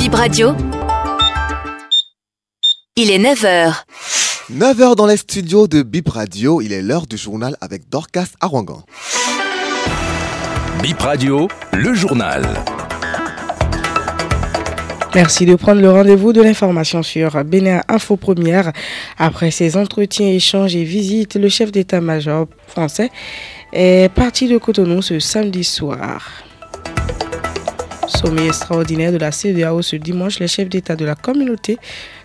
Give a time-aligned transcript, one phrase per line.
[0.00, 0.54] Bip Radio.
[2.96, 3.84] Il est 9h.
[4.50, 8.82] 9h dans les studios de Bip Radio, il est l'heure du journal avec Dorcas Arangan.
[10.82, 12.48] Bip Radio, le journal.
[15.14, 18.72] Merci de prendre le rendez-vous de l'information sur Bénin Info Première.
[19.18, 23.10] Après ses entretiens, échanges et visites, le chef d'état-major français
[23.74, 26.26] est parti de Cotonou ce samedi soir.
[28.10, 31.78] Sommet extraordinaire de la CEDEAO ce dimanche, les chefs d'État de la communauté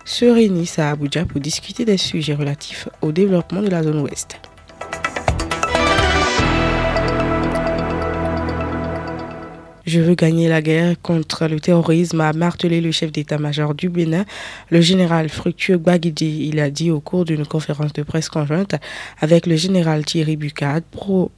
[0.04, 4.36] se réunissent à Abuja pour discuter des sujets relatifs au développement de la zone ouest.
[9.86, 14.24] Je veux gagner la guerre contre le terrorisme, a martelé le chef d'état-major du Bénin,
[14.70, 16.48] le général Fructueux Gbagidi.
[16.48, 18.74] Il a dit au cours d'une conférence de presse conjointe
[19.20, 20.82] avec le général Thierry Bucade,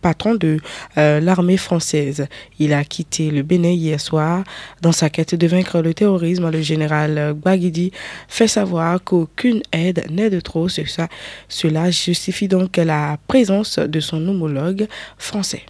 [0.00, 0.60] patron de
[0.96, 2.26] euh, l'armée française.
[2.58, 4.44] Il a quitté le Bénin hier soir.
[4.80, 7.92] Dans sa quête de vaincre le terrorisme, le général Gbagidi
[8.28, 10.68] fait savoir qu'aucune aide n'est de trop.
[10.68, 14.86] Cela justifie donc la présence de son homologue
[15.18, 15.64] français.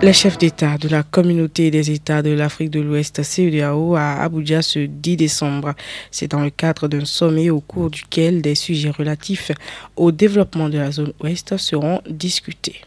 [0.00, 4.62] Les chefs d'État de la communauté des États de l'Afrique de l'Ouest CEDEAO à Abuja
[4.62, 5.74] ce 10 décembre.
[6.12, 9.50] C'est dans le cadre d'un sommet au cours duquel des sujets relatifs
[9.96, 12.80] au développement de la zone ouest seront discutés.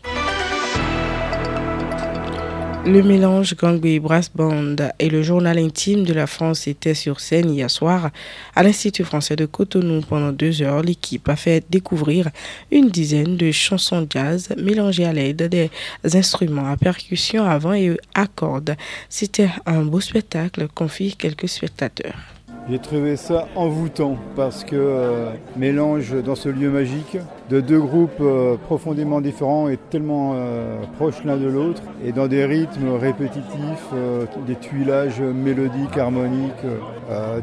[2.86, 7.52] Le mélange Gangway Brass Band et le journal intime de la France étaient sur scène
[7.52, 8.10] hier soir
[8.56, 10.82] à l'Institut français de Cotonou pendant deux heures.
[10.82, 12.30] L'équipe a fait découvrir
[12.72, 15.70] une dizaine de chansons jazz mélangées à l'aide des
[16.16, 18.76] instruments à percussion avant et à cordes.
[19.10, 22.41] C'était un beau spectacle, confie quelques spectateurs.
[22.70, 27.18] J'ai trouvé ça envoûtant parce que euh, mélange dans ce lieu magique
[27.50, 32.28] de deux groupes euh, profondément différents et tellement euh, proches l'un de l'autre et dans
[32.28, 33.94] des rythmes répétitifs,
[34.46, 36.52] des tuilages mélodiques, harmoniques,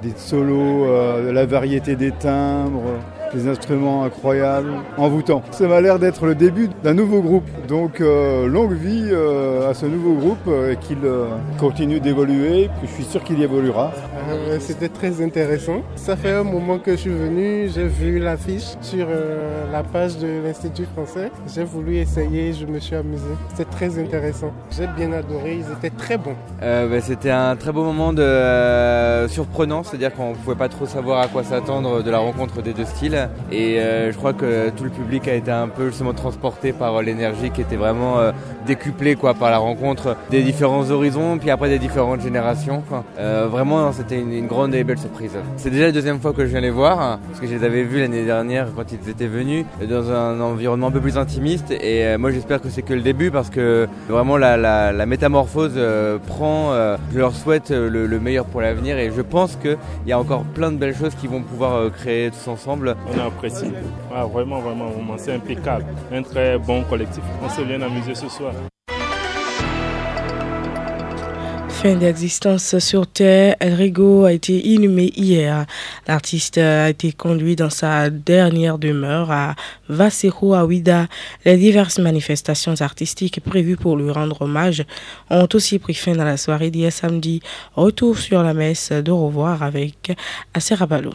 [0.02, 0.86] des solos,
[1.32, 2.98] la variété des timbres
[3.32, 5.42] des instruments incroyables, envoûtants.
[5.50, 7.48] Ça m'a l'air d'être le début d'un nouveau groupe.
[7.66, 10.98] Donc euh, longue vie euh, à ce nouveau groupe euh, et qu'il
[11.58, 12.70] continue d'évoluer.
[12.82, 13.92] Je suis sûr qu'il y évoluera.
[14.60, 15.82] C'était très intéressant.
[15.96, 19.06] Ça fait un moment que je suis venu, j'ai vu l'affiche sur
[19.72, 21.30] la page de l'Institut français.
[21.54, 23.24] J'ai voulu essayer, je me suis amusé.
[23.50, 24.52] C'était très intéressant.
[24.70, 26.34] J'ai bien adoré, ils étaient très bons.
[26.60, 31.20] Bah, c'était un très beau moment de surprenant, c'est-à-dire qu'on ne pouvait pas trop savoir
[31.20, 33.17] à quoi s'attendre de la rencontre des deux styles.
[33.50, 36.96] Et euh, je crois que tout le public a été un peu justement transporté par
[36.96, 38.32] euh, l'énergie qui était vraiment euh,
[38.66, 42.82] décuplée quoi, par la rencontre des différents horizons, puis après des différentes générations.
[43.18, 45.32] Vraiment, c'était une, grande et belle surprise.
[45.56, 47.64] C'est déjà la deuxième fois que je viens les voir, hein, parce que je les
[47.64, 51.70] avais vus l'année dernière quand ils étaient venus, dans un environnement un peu plus intimiste.
[51.70, 55.78] Et moi, j'espère que c'est que le début, parce que vraiment la, métamorphose
[56.26, 56.72] prend.
[57.12, 60.42] je leur souhaite le, le meilleur pour l'avenir, et je pense qu'il y a encore
[60.42, 63.72] plein de belles choses qui vont pouvoir créer tous ensemble on apprécie.
[64.14, 65.86] Ah, vraiment, vraiment, c'est impeccable.
[66.12, 67.22] Un très bon collectif.
[67.42, 68.52] On s'est bien amusé ce soir.
[71.80, 75.64] Fin d'existence sur Terre, El Rigo a été inhumé hier.
[76.08, 79.54] L'artiste a été conduit dans sa dernière demeure à
[79.88, 81.06] Vasero à Ouida.
[81.44, 84.84] Les diverses manifestations artistiques prévues pour lui rendre hommage
[85.30, 87.42] ont aussi pris fin dans la soirée d'hier samedi.
[87.76, 90.10] Retour sur la messe de revoir avec
[90.54, 91.12] Aserabalo.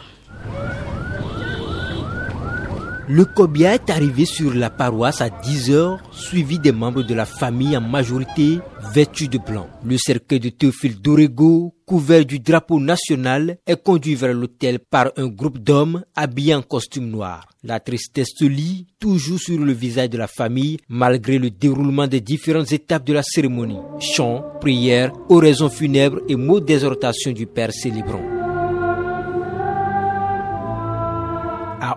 [3.06, 7.76] Le Kobia est arrivé sur la paroisse à 10h, suivi des membres de la famille
[7.76, 8.60] en majorité
[8.94, 9.68] vêtus de blanc.
[9.84, 15.26] Le cercueil de Théophile Dorego, couvert du drapeau national, est conduit vers l'hôtel par un
[15.26, 17.46] groupe d'hommes habillés en costume noir.
[17.62, 22.22] La tristesse se lit toujours sur le visage de la famille malgré le déroulement des
[22.22, 23.80] différentes étapes de la cérémonie.
[24.00, 28.33] Chants, prières, oraisons funèbres et mots d'exhortation du Père célébrant.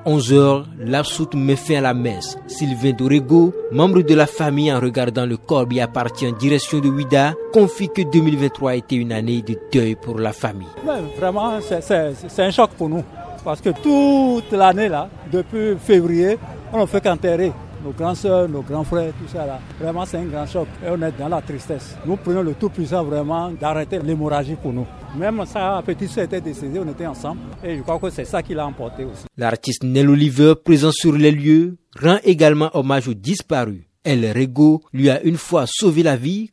[0.07, 2.37] 11h, l'absoute met fin à la messe.
[2.47, 6.87] Sylvain Dorego, membre de la famille en regardant le corps qui appartient en direction de
[6.87, 10.67] Ouida, confie que 2023 a été une année de deuil pour la famille.
[11.19, 13.03] vraiment, c'est un choc pour nous.
[13.43, 16.37] Parce que toute l'année, là, depuis février,
[16.71, 17.51] on ne fait qu'enterrer
[17.83, 19.59] nos grands soeurs, nos grands frères, tout ça là.
[19.79, 21.95] Vraiment, c'est un grand choc et on est dans la tristesse.
[22.05, 24.85] Nous prenons le tout puissant vraiment d'arrêter l'hémorragie pour nous.
[25.17, 28.43] Même sa petite soeur était décédée, on était ensemble et je crois que c'est ça
[28.43, 29.25] qui l'a emporté aussi.
[29.37, 33.83] L'artiste Nell Oliver, présent sur les lieux, rend également hommage aux disparus.
[34.03, 36.49] El Rego lui a une fois sauvé la vie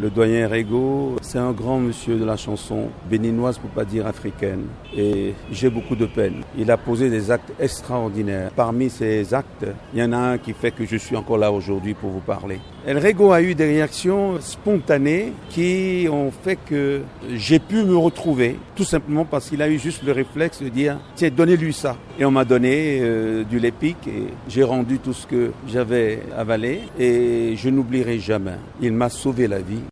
[0.00, 4.64] Le doyen Rego, c'est un grand monsieur de la chanson béninoise pour pas dire africaine
[4.96, 6.42] et j'ai beaucoup de peine.
[6.58, 8.50] Il a posé des actes extraordinaires.
[8.56, 9.64] Parmi ces actes,
[9.94, 12.20] il y en a un qui fait que je suis encore là aujourd'hui pour vous
[12.20, 12.58] parler.
[12.84, 17.02] El Rego a eu des réactions spontanées qui ont fait que
[17.32, 20.98] j'ai pu me retrouver, tout simplement parce qu'il a eu juste le réflexe de dire
[21.14, 21.96] tiens, donnez-lui ça.
[22.18, 26.80] Et on m'a donné euh, du lépic et j'ai rendu tout ce que j'avais avalé
[26.98, 28.56] et je n'oublierai jamais.
[28.80, 29.82] Il m'a sauvé la vie.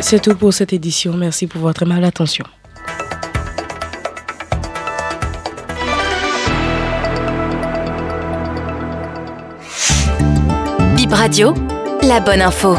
[0.00, 1.14] C'est tout pour cette édition.
[1.16, 2.44] Merci pour votre aimable attention.
[10.96, 11.54] Bip Radio,
[12.02, 12.76] la bonne info.